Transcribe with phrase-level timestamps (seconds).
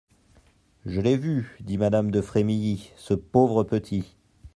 [0.87, 4.15] Je l'ai vu, dit madame de Frémilly, ce pauvre petit.